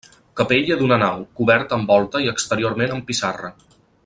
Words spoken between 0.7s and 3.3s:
d'una nau, coberta amb volta i exteriorment amb